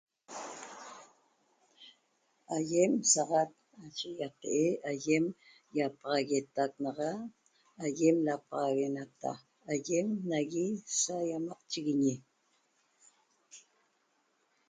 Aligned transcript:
Aiem 2.57 2.91
saxat 3.11 3.49
nache 3.79 4.07
iatee 4.19 4.67
aiem 4.91 5.25
iapaxaguetaq 5.77 6.71
naga 6.83 7.09
aiem 7.85 8.15
napaxenaqta 8.27 9.31
ayem 9.73 10.07
naguie 10.29 10.69
sayamachiguiñe 11.01 12.13